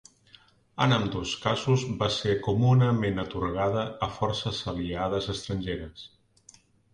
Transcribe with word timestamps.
En 0.85 0.93
ambdós 0.95 1.33
casos 1.43 1.83
va 1.99 2.07
ser 2.15 2.33
comunament 2.47 3.25
atorgada 3.25 3.85
a 4.07 4.09
forces 4.15 4.63
aliades 4.73 5.29
estrangeres. 5.35 6.09